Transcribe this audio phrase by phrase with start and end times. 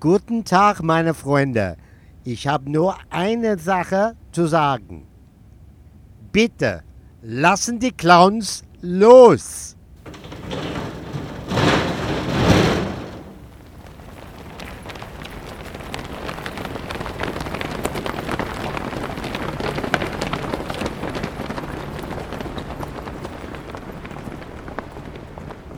[0.00, 1.76] Guten Tag, meine Freunde.
[2.24, 5.06] Ich habe nur eine Sache zu sagen.
[6.32, 6.82] Bitte,
[7.20, 9.76] lassen die Clowns los.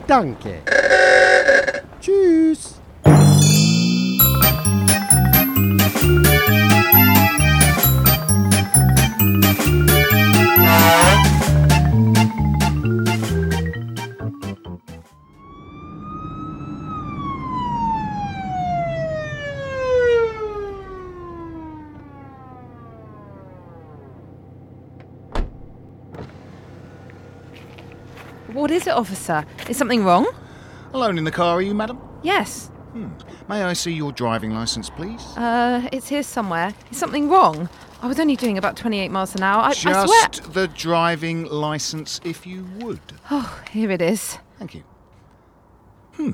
[0.07, 0.61] Danke.
[1.99, 2.72] Tschüss.
[28.83, 29.45] Is it, officer?
[29.69, 30.27] Is something wrong?
[30.93, 31.99] Alone in the car, are you, madam?
[32.21, 32.69] Yes.
[33.49, 35.21] May I see your driving licence, please?
[35.37, 36.73] Uh, it's here somewhere.
[36.91, 37.69] Is something wrong?
[38.01, 39.61] I was only doing about 28 miles an hour.
[39.63, 40.03] I, I swear.
[40.05, 42.99] Just the driving licence, if you would.
[43.31, 44.37] Oh, here it is.
[44.59, 44.83] Thank you.
[46.15, 46.31] Hmm.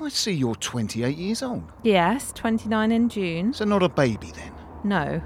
[0.00, 1.64] I see you're 28 years old.
[1.82, 3.52] Yes, 29 in June.
[3.52, 4.52] So not a baby then.
[4.84, 5.22] No.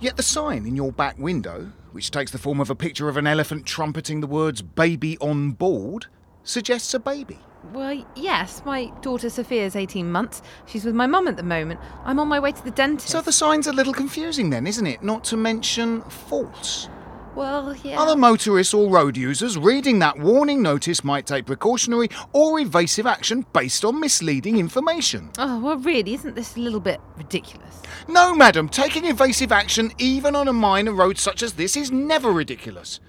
[0.00, 3.16] Yet the sign in your back window, which takes the form of a picture of
[3.16, 6.06] an elephant trumpeting the words baby on board,
[6.42, 7.38] suggests a baby.
[7.72, 10.42] Well, yes, my daughter Sophia's 18 months.
[10.66, 11.78] She's with my mum at the moment.
[12.04, 13.10] I'm on my way to the dentist.
[13.10, 15.04] So the sign's a little confusing then, isn't it?
[15.04, 16.88] Not to mention false.
[17.34, 18.00] Well, yeah.
[18.00, 23.44] Other motorists or road users reading that warning notice might take precautionary or evasive action
[23.52, 25.30] based on misleading information.
[25.38, 27.82] Oh, well, really, isn't this a little bit ridiculous?
[28.08, 32.30] No, madam, taking evasive action even on a minor road such as this is never
[32.30, 33.00] ridiculous.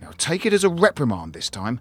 [0.00, 1.80] Now take it as a reprimand this time,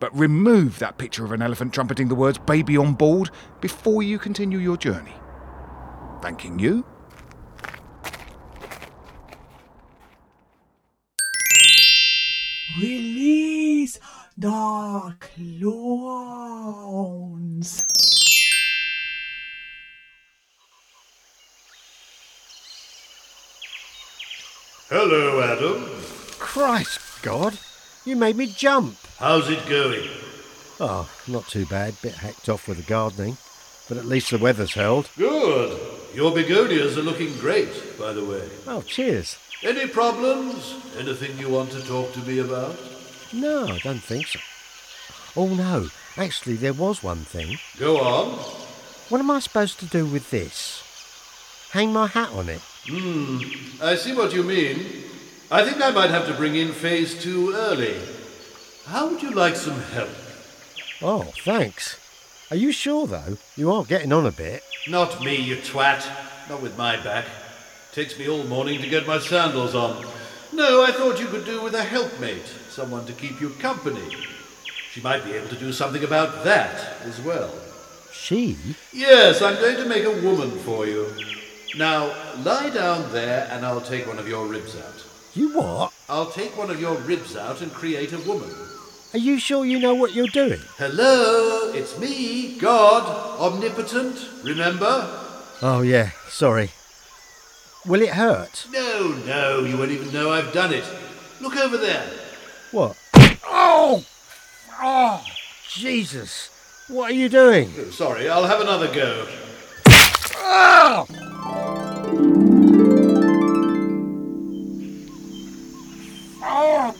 [0.00, 4.18] but remove that picture of an elephant trumpeting the words baby on board before you
[4.18, 5.14] continue your journey.
[6.20, 6.84] Thanking you.
[14.40, 16.16] The clowns.
[24.88, 25.84] Hello, Adam.
[26.38, 27.58] Christ, God,
[28.06, 28.96] you made me jump.
[29.18, 30.08] How's it going?
[30.80, 32.00] Oh, not too bad.
[32.00, 33.36] Bit hacked off with the gardening,
[33.90, 35.10] but at least the weather's held.
[35.18, 35.78] Good.
[36.14, 38.48] Your begonias are looking great, by the way.
[38.66, 39.36] Oh, cheers.
[39.62, 40.76] Any problems?
[40.98, 42.74] Anything you want to talk to me about?
[43.32, 44.40] No, I don't think so.
[45.36, 45.88] Oh, no.
[46.16, 47.58] Actually, there was one thing.
[47.78, 48.30] Go on.
[49.08, 50.82] What am I supposed to do with this?
[51.72, 52.60] Hang my hat on it?
[52.88, 53.38] Hmm.
[53.82, 55.04] I see what you mean.
[55.50, 58.00] I think I might have to bring in phase two early.
[58.86, 60.10] How would you like some help?
[61.02, 61.96] Oh, thanks.
[62.50, 63.38] Are you sure, though?
[63.56, 64.64] You are getting on a bit.
[64.88, 66.08] Not me, you twat.
[66.48, 67.26] Not with my back.
[67.92, 70.04] Takes me all morning to get my sandals on.
[70.52, 74.16] No, I thought you could do with a helpmate, someone to keep you company.
[74.92, 77.52] She might be able to do something about that as well.
[78.12, 78.56] She?
[78.92, 81.06] Yes, I'm going to make a woman for you.
[81.76, 85.04] Now, lie down there and I'll take one of your ribs out.
[85.34, 85.92] You what?
[86.08, 88.50] I'll take one of your ribs out and create a woman.
[89.12, 90.60] Are you sure you know what you're doing?
[90.76, 93.04] Hello, it's me, God,
[93.40, 95.08] omnipotent, remember?
[95.62, 96.70] Oh, yeah, sorry.
[97.86, 98.66] Will it hurt?
[98.70, 100.84] No, no, you won't even know I've done it.
[101.40, 102.19] Look over there.
[102.72, 102.96] What?
[103.44, 104.04] Oh!
[104.80, 105.24] Oh!
[105.68, 106.50] Jesus!
[106.86, 107.68] What are you doing?
[107.90, 109.26] Sorry, I'll have another go.
[110.36, 111.06] Oh!
[116.42, 116.94] Oh!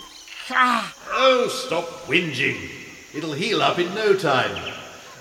[0.51, 0.97] Ah!
[1.13, 2.69] Oh, stop whinging.
[3.15, 4.75] It'll heal up in no time.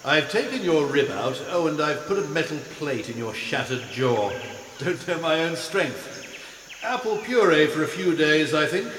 [0.03, 3.83] I've taken your rib out, oh, and I've put a metal plate in your shattered
[3.91, 4.31] jaw.
[4.79, 6.15] Don't know my own strength.
[6.81, 8.91] Apple puree for a few days, I think.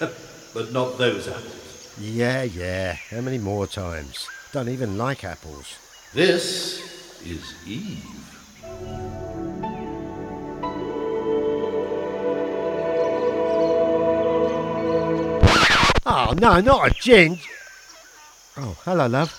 [0.56, 1.94] but not those apples.
[2.00, 2.94] Yeah, yeah.
[3.10, 4.26] How many more times?
[4.54, 5.76] Don't even like apples.
[6.14, 8.02] This is Eve.
[16.06, 17.42] Oh, no, not a ginge.
[18.56, 19.30] Oh, hello, love.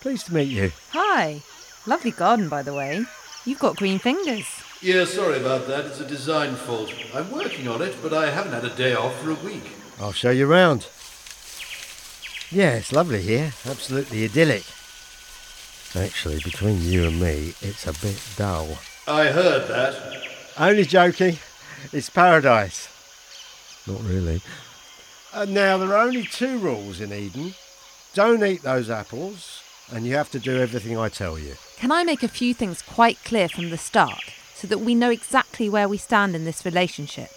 [0.00, 0.72] Pleased to meet you.
[0.90, 1.40] Hi.
[1.86, 3.04] Lovely garden, by the way.
[3.44, 4.46] You've got green fingers.
[4.82, 5.84] Yeah, sorry about that.
[5.84, 6.92] It's a design fault.
[7.14, 9.70] I'm working on it, but I haven't had a day off for a week.
[10.00, 10.86] I'll show you round.
[12.50, 13.52] Yeah, it's lovely here.
[13.66, 14.64] Absolutely idyllic.
[15.96, 18.78] Actually, between you and me, it's a bit dull.
[19.06, 20.22] I heard that.
[20.58, 21.38] Only joking.
[21.92, 22.88] It's paradise.
[23.86, 24.40] Not really.
[25.32, 27.54] Uh, now, there are only two rules in Eden.
[28.14, 29.62] Don't eat those apples
[29.92, 31.54] and you have to do everything I tell you.
[31.76, 35.10] Can I make a few things quite clear from the start so that we know
[35.10, 37.30] exactly where we stand in this relationship?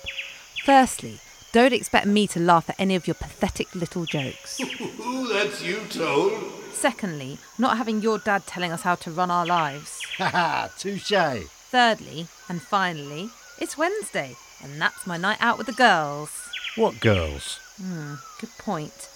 [0.64, 1.20] Firstly,
[1.54, 4.58] don't expect me to laugh at any of your pathetic little jokes.
[5.32, 6.32] That's you, Toll.
[6.72, 10.02] Secondly, not having your dad telling us how to run our lives.
[10.18, 11.48] Ha ha, touche.
[11.70, 13.30] Thirdly, and finally,
[13.60, 16.30] it's Wednesday, and that's my night out with the girls.
[16.76, 17.60] What girls?
[17.82, 19.10] Hmm, good point.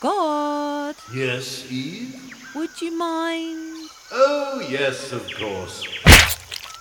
[0.00, 2.14] God, Yes, Eve?
[2.54, 3.88] would you mind?
[4.12, 5.86] Oh, yes, of course.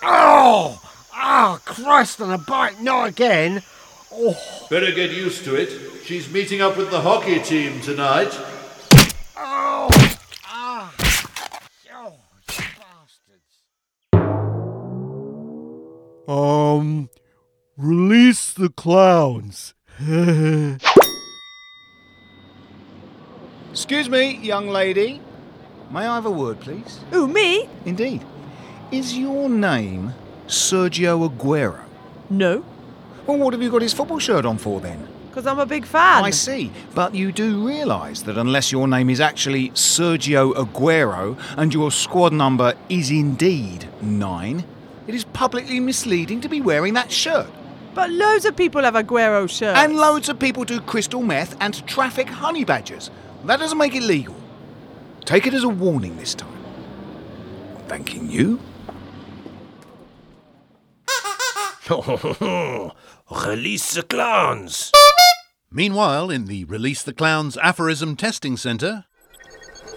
[0.02, 0.82] Oh!
[1.14, 3.62] Oh, Christ on a bike, not again!
[4.70, 5.70] Better get used to it.
[6.04, 8.30] She's meeting up with the hockey team tonight.
[9.38, 9.88] Oh!
[10.46, 10.92] Ah!
[11.94, 12.14] Oh,
[12.48, 13.60] you bastards.
[16.28, 17.10] Um,
[17.78, 19.76] release the clowns.
[23.72, 25.22] Excuse me, young lady.
[25.92, 27.00] May I have a word, please?
[27.12, 27.70] Who, me?
[27.86, 28.26] Indeed.
[28.92, 30.16] Is your name
[30.48, 31.82] Sergio Aguero?
[32.32, 32.66] No,
[33.28, 35.08] Well, what have you got his football shirt on for then?
[35.30, 36.24] because I'm a big fan.
[36.24, 36.72] I see.
[36.94, 42.34] But you do realise that unless your name is actually Sergio Aguero and your squad
[42.34, 44.66] number is indeed nine,
[45.08, 47.50] it is publicly misleading to be wearing that shirt.
[47.96, 49.78] But loads of people have Aguero shirts.
[49.78, 53.10] And loads of people do crystal meth and traffic honey badgers.
[53.46, 54.36] That doesn't make it legal.
[55.26, 56.64] Take it as a warning this time.
[57.88, 58.60] Thanking you.
[63.32, 64.92] Release the clowns!
[65.72, 69.06] Meanwhile, in the Release the Clowns Aphorism Testing Centre,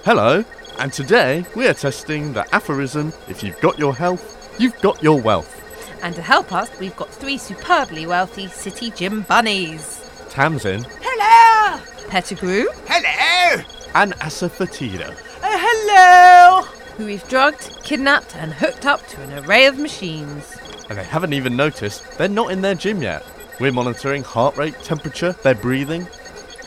[0.03, 0.43] Hello,
[0.79, 5.21] and today we are testing the aphorism if you've got your health, you've got your
[5.21, 5.59] wealth.
[6.03, 10.01] And to help us, we've got three superbly wealthy city gym bunnies.
[10.31, 11.79] Tamsin Hello!
[12.09, 13.63] Pettigrew, Hello!
[13.95, 15.11] and Asafoetida.
[15.11, 16.63] Uh, hello!
[16.97, 20.57] who we've drugged, kidnapped, and hooked up to an array of machines.
[20.93, 23.25] And they haven't even noticed they're not in their gym yet.
[23.59, 26.07] We're monitoring heart rate, temperature, their breathing.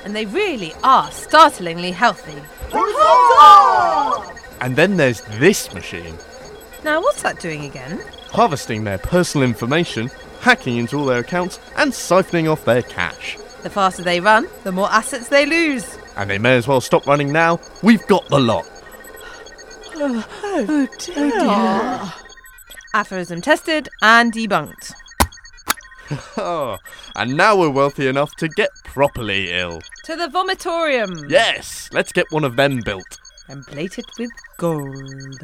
[0.04, 2.42] And they really are startlingly healthy.
[4.62, 6.16] And then there's this machine,
[6.83, 8.01] Now, what's that doing again?
[8.31, 10.10] harvesting their personal information,
[10.42, 13.38] hacking into all their accounts, and siphoning off their cash.
[13.62, 16.00] The faster they run, the more assets they lose.
[16.18, 17.60] And they may as well stop running now.
[17.83, 18.68] We've got the lot.
[19.98, 21.31] Oh, dear.
[21.36, 22.22] Oh,
[22.96, 24.94] Aphorism tested and debunked.
[26.38, 26.78] Oh,
[27.16, 29.80] and now we're wealthy enough to get properly ill.
[30.04, 31.30] To the vomitorium.
[31.30, 33.18] Yes, let's get one of them built.
[33.50, 35.42] And plated with gold.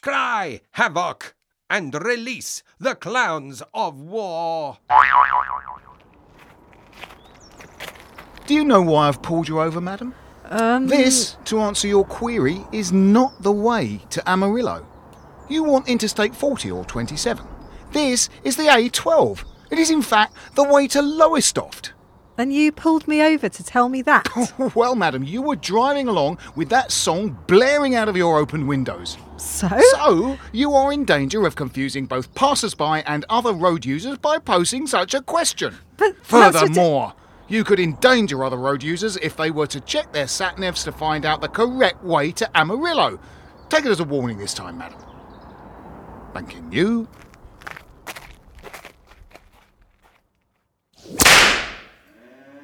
[0.00, 1.34] Cry havoc
[1.68, 4.78] and release the clowns of war.
[8.46, 10.14] Do you know why I've pulled you over, madam?
[10.52, 14.86] Um, this, to answer your query, is not the way to Amarillo.
[15.48, 17.46] You want Interstate 40 or 27.
[17.92, 19.44] This is the A12.
[19.70, 21.94] It is, in fact, the way to Lowestoft.
[22.36, 24.28] And you pulled me over to tell me that.
[24.74, 29.16] well, madam, you were driving along with that song blaring out of your open windows.
[29.38, 29.68] So?
[29.92, 34.38] So, you are in danger of confusing both passers by and other road users by
[34.38, 35.76] posing such a question.
[35.96, 37.14] But Furthermore,
[37.48, 40.92] you could endanger other road users if they were to check their sat navs to
[40.92, 43.18] find out the correct way to Amarillo.
[43.68, 44.98] Take it as a warning this time, madam.
[46.32, 47.08] Thanking you.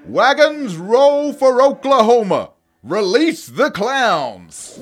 [0.07, 2.53] Wagons roll for Oklahoma.
[2.83, 4.81] Release the clowns.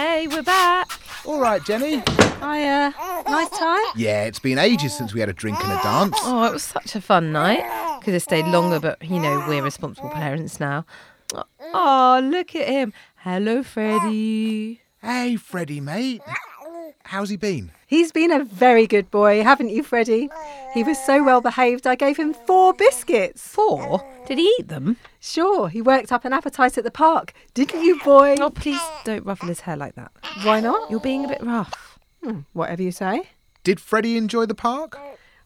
[0.00, 0.98] Hey, we're back.
[1.26, 2.02] All right, Jenny.
[2.40, 2.94] Hiya.
[3.28, 3.84] Nice time?
[3.94, 6.16] Yeah, it's been ages since we had a drink and a dance.
[6.22, 8.00] Oh, it was such a fun night.
[8.02, 10.86] Could have stayed longer, but you know, we're responsible parents now.
[11.74, 12.94] Oh, look at him.
[13.16, 14.80] Hello, Freddie.
[15.02, 16.22] Hey, Freddie, mate.
[17.04, 17.70] How's he been?
[17.90, 20.30] He's been a very good boy, haven't you, Freddie?
[20.72, 23.44] He was so well behaved, I gave him four biscuits.
[23.48, 24.06] Four?
[24.28, 24.96] Did he eat them?
[25.18, 27.32] Sure, he worked up an appetite at the park.
[27.52, 28.36] Didn't you, boy?
[28.38, 30.12] Oh, please don't ruffle his hair like that.
[30.44, 30.88] Why not?
[30.88, 31.98] You're being a bit rough.
[32.22, 33.30] Hmm, whatever you say.
[33.64, 34.96] Did Freddie enjoy the park?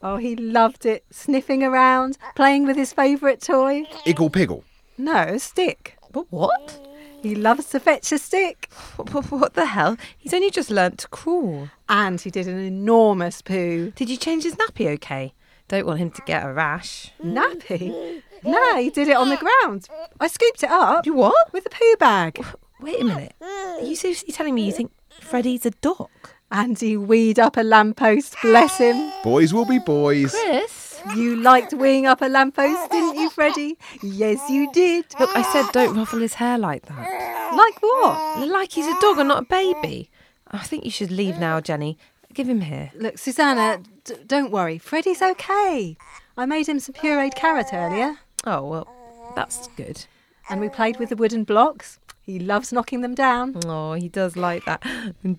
[0.02, 1.06] Oh, he loved it.
[1.10, 3.84] Sniffing around, playing with his favourite toy.
[4.04, 4.64] Iggle Piggle.
[4.98, 5.96] No, a stick.
[6.12, 6.86] But what?
[7.24, 8.68] He loves to fetch a stick.
[8.96, 9.96] What, what, what the hell?
[10.18, 11.70] He's only just learnt to crawl.
[11.88, 13.92] And he did an enormous poo.
[13.96, 15.32] Did you change his nappy okay?
[15.68, 17.12] Don't want him to get a rash.
[17.22, 18.22] Nappy?
[18.44, 19.88] No, he did it on the ground.
[20.20, 21.06] I scooped it up.
[21.06, 21.50] You what?
[21.50, 22.44] With a poo bag.
[22.78, 23.34] Wait a minute.
[23.40, 26.10] Are you seriously telling me you think Freddie's a dog?
[26.50, 29.10] And he weed up a lamppost, bless him.
[29.22, 30.32] Boys will be boys.
[30.38, 30.83] Chris?
[31.14, 33.78] You liked weeing up a lamppost, didn't you, Freddie?
[34.02, 35.04] Yes, you did.
[35.20, 37.54] Look, I said don't ruffle his hair like that.
[37.56, 38.48] Like what?
[38.48, 40.10] Like he's a dog and not a baby.
[40.50, 41.98] I think you should leave now, Jenny.
[42.32, 42.90] Give him here.
[42.96, 44.78] Look, Susanna, d- don't worry.
[44.78, 45.96] Freddie's okay.
[46.36, 48.18] I made him some pureed carrot earlier.
[48.44, 50.06] Oh, well, that's good.
[50.50, 51.98] And we played with the wooden blocks.
[52.22, 53.60] He loves knocking them down.
[53.66, 54.82] Oh, he does like that.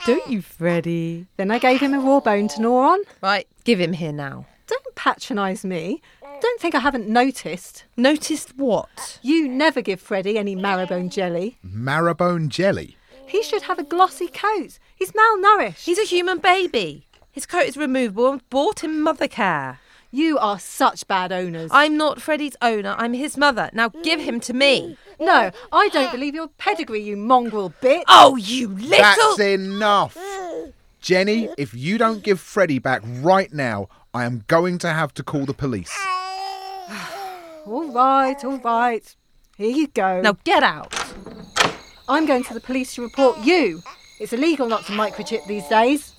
[0.06, 1.28] Don't you, Freddie?
[1.38, 3.00] Then I gave him a raw bone to gnaw on.
[3.22, 4.46] Right, give him here now.
[4.68, 6.02] Don't patronise me.
[6.24, 6.42] Mm.
[6.42, 7.86] Don't think I haven't noticed.
[7.96, 9.20] Noticed what?
[9.22, 11.58] You never give Freddie any marrowbone jelly.
[11.66, 12.98] Marrowbone jelly.
[13.28, 14.80] He should have a glossy coat.
[14.96, 15.86] He's malnourished.
[15.86, 17.08] He's a human baby.
[17.32, 19.78] His coat is removable and bought in Mothercare.
[20.12, 21.70] You are such bad owners.
[21.74, 22.96] I'm not Freddie's owner.
[22.98, 23.70] I'm his mother.
[23.74, 24.98] Now give him to me.
[25.20, 28.04] No, I don't believe your pedigree, you mongrel bitch.
[28.08, 28.90] Oh, you little.
[28.90, 30.16] That's enough.
[31.06, 35.24] Jenny, if you don't give Freddie back right now, I am going to have to
[35.24, 35.96] call the police.
[37.68, 39.16] All right, all right.
[39.56, 40.22] Here you go.
[40.22, 40.94] Now get out.
[42.10, 43.82] I'm going to the police to report you.
[44.20, 46.14] It's illegal not to microchip these days.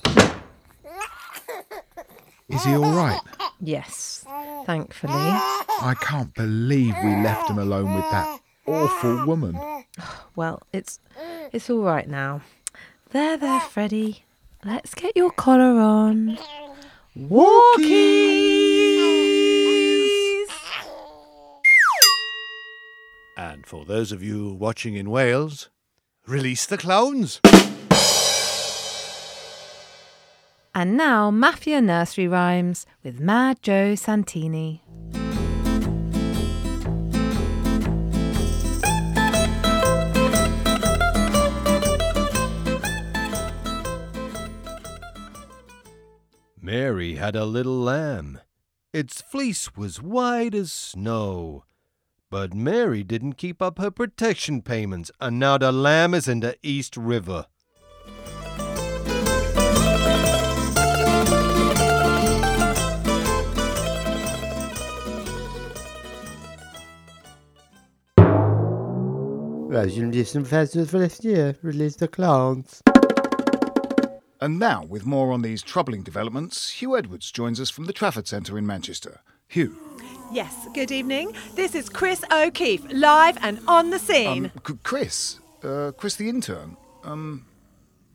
[2.48, 3.20] Is he all right?
[3.60, 4.24] Yes,
[4.66, 5.12] thankfully.
[5.12, 9.58] I can't believe we left him alone with that awful woman.
[10.34, 11.00] Well, it's
[11.52, 12.42] it's all right now.
[13.10, 14.25] There, there, Freddie.
[14.66, 16.38] Let's get your collar on.
[17.16, 17.66] Walkies!
[23.36, 25.68] And for those of you watching in Wales,
[26.26, 27.40] release the clowns.
[30.74, 34.82] And now, Mafia Nursery Rhymes with Mad Joe Santini.
[46.66, 48.40] Mary had a little lamb.
[48.92, 51.62] Its fleece was white as snow.
[52.28, 56.56] But Mary didn't keep up her protection payments, and now the lamb is in the
[56.64, 57.46] East River.
[69.68, 71.54] Imagine listen festival for this year.
[71.62, 72.82] Release the clowns.
[74.40, 78.28] And now, with more on these troubling developments, Huw Edwards joins us from the Trafford
[78.28, 79.20] Centre in Manchester.
[79.52, 79.74] Huw.
[80.30, 81.32] Yes, good evening.
[81.54, 84.50] This is Chris O'Keefe, live and on the scene.
[84.66, 85.40] Um, Chris?
[85.64, 86.76] Uh, Chris the intern?
[87.02, 87.46] Um,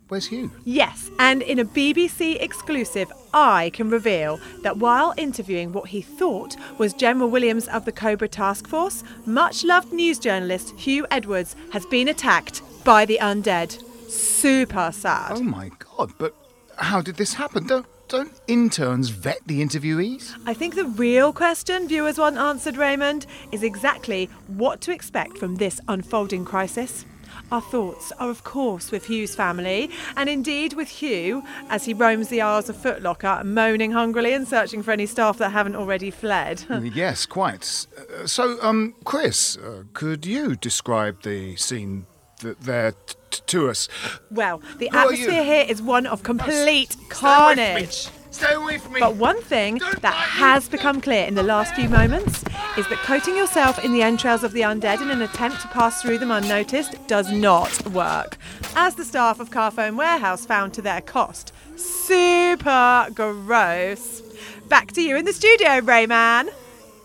[0.10, 0.52] where's Huw?
[0.64, 6.56] Yes, and in a BBC exclusive, I can reveal that while interviewing what he thought
[6.78, 11.88] was General Williams of the Cobra Task Force, much loved news journalist Huw Edwards has
[11.88, 13.82] been attacked by the undead.
[14.12, 15.38] Super sad.
[15.38, 16.36] Oh my god, but
[16.76, 17.66] how did this happen?
[17.66, 20.36] Don't, don't interns vet the interviewees?
[20.46, 25.56] I think the real question viewers want answered, Raymond, is exactly what to expect from
[25.56, 27.06] this unfolding crisis.
[27.52, 32.28] Our thoughts are, of course, with Huw's family, and indeed with Huw as he roams
[32.28, 36.66] the aisles of Footlocker, moaning hungrily and searching for any staff that haven't already fled.
[36.94, 37.88] yes, quite.
[37.98, 42.06] Uh, so, um, Chris, uh, could you describe the scene
[42.42, 43.88] th- there t- to us?
[44.30, 48.10] Well, the Who atmosphere here is one of complete carnage.
[48.32, 49.00] Stay away from me!
[49.00, 52.44] But one thing that has become clear in the last few moments
[52.78, 56.02] is that coating yourself in the entrails of the undead in an attempt to pass
[56.02, 58.38] through them unnoticed does not work.
[58.76, 61.52] As the staff of Carphone Warehouse found to their cost.
[61.76, 64.22] Super gross.
[64.70, 66.52] Back to you in the studio, Raymond.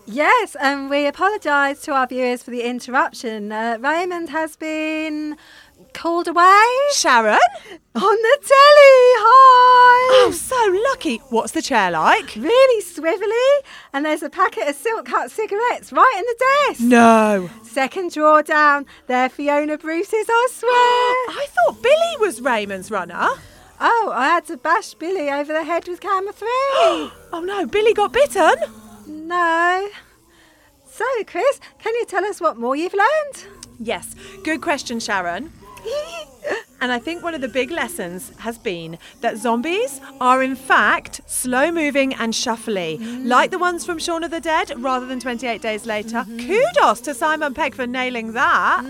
[0.09, 3.51] Yes, and we apologise to our viewers for the interruption.
[3.51, 5.35] Uh, Raymond has been
[5.93, 6.63] called away.
[6.93, 7.37] Sharon?
[7.93, 10.25] On the telly, hi!
[10.25, 10.55] Oh, so
[10.91, 11.17] lucky.
[11.29, 12.35] What's the chair like?
[12.37, 16.81] Really swivelly, and there's a packet of silk cut cigarettes right in the desk.
[16.81, 17.49] No.
[17.63, 20.71] Second drawer down, they're Fiona Bruce's, I swear.
[20.71, 23.27] I thought Billy was Raymond's runner.
[23.79, 26.47] Oh, I had to bash Billy over the head with camera three.
[26.47, 28.55] oh no, Billy got bitten.
[29.27, 29.89] No.
[30.89, 33.45] So, Chris, can you tell us what more you've learned?
[33.77, 34.15] Yes,
[34.45, 35.51] good question, Sharon.
[36.81, 41.21] and I think one of the big lessons has been that zombies are in fact
[41.25, 45.61] slow moving and shuffly, like the ones from Shaun of the Dead rather than 28
[45.61, 46.25] Days Later.
[46.25, 48.83] Kudos to Simon Pegg for nailing that.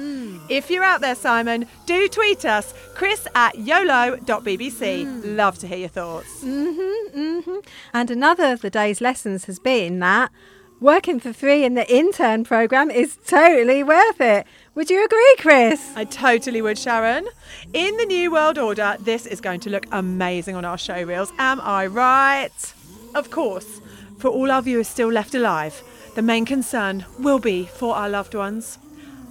[0.50, 5.36] If you're out there, Simon, do tweet us, chris at yolo.bbc.
[5.36, 6.44] Love to hear your thoughts.
[6.44, 7.58] Mm-hmm, mm-hmm.
[7.94, 10.32] And another of the day's lessons has been that
[10.79, 14.46] working for free in the intern program is totally worth it.
[14.77, 15.91] Would you agree, Chris?
[15.96, 17.27] I totally would, Sharon.
[17.74, 21.34] In the New World Order, this is going to look amazing on our show reels.
[21.39, 22.51] Am I right?
[23.15, 23.81] Of course,
[24.19, 25.81] for all our viewers still left alive,
[26.13, 28.77] the main concern will be for our loved ones.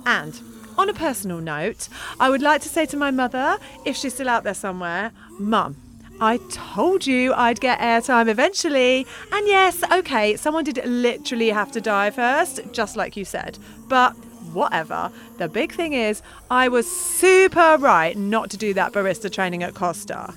[0.04, 0.36] And
[0.76, 1.88] on a personal note,
[2.18, 5.76] I would like to say to my mother, if she's still out there somewhere, Mum,
[6.20, 9.06] I told you I'd get airtime eventually.
[9.30, 13.60] And yes, okay, someone did literally have to die first, just like you said.
[13.86, 14.16] But
[14.56, 15.12] whatever.
[15.38, 19.74] The big thing is, I was super right not to do that barista training at
[19.74, 20.34] Costa.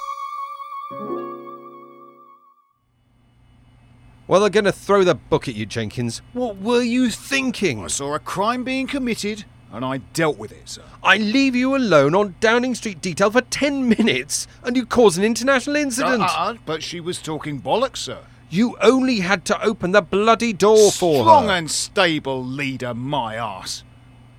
[4.27, 6.21] Well, they're going to throw the book at you, Jenkins.
[6.31, 7.83] What were you thinking?
[7.83, 10.83] I saw a crime being committed and I dealt with it, sir.
[11.03, 15.25] I leave you alone on Downing Street detail for 10 minutes and you cause an
[15.25, 16.23] international incident.
[16.25, 18.19] Uh, but she was talking bollocks, sir.
[18.49, 21.23] You only had to open the bloody door for Strong her.
[21.23, 23.83] Strong and stable leader, my ass.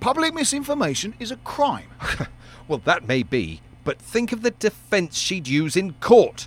[0.01, 1.91] Public misinformation is a crime.
[2.71, 6.47] well, that may be, but think of the defence she'd use in court.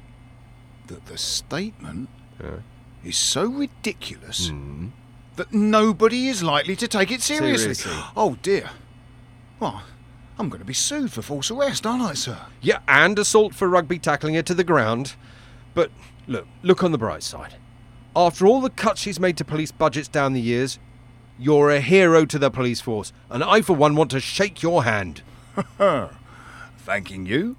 [0.87, 2.07] That the statement
[3.03, 4.87] is so ridiculous hmm.
[5.35, 7.73] that nobody is likely to take it seriously.
[7.73, 8.07] Seriously.
[8.15, 8.69] Oh dear.
[9.59, 9.83] Well,
[10.39, 12.37] I'm going to be sued for false arrest, aren't I, sir?
[12.61, 15.15] Yeah, and assault for rugby tackling her to the ground.
[15.73, 15.91] But
[16.25, 17.55] look, look on the bright side.
[18.15, 20.79] After all the cuts she's made to police budgets down the years,
[21.37, 24.85] you're a hero to the police force, and I, for one, want to shake your
[24.85, 25.21] hand.
[26.85, 27.55] Thanking you.